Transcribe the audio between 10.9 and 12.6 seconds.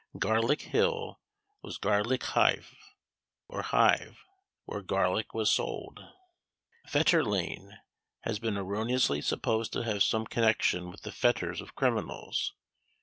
the fetters of criminals.